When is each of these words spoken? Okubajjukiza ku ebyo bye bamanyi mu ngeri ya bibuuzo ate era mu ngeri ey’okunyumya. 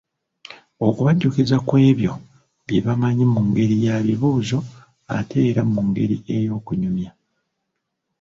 Okubajjukiza 0.87 1.57
ku 1.67 1.73
ebyo 1.89 2.13
bye 2.67 2.79
bamanyi 2.85 3.25
mu 3.33 3.41
ngeri 3.47 3.75
ya 3.85 3.95
bibuuzo 4.05 4.59
ate 5.17 5.37
era 5.49 5.61
mu 5.73 5.81
ngeri 5.87 6.15
ey’okunyumya. 6.35 7.11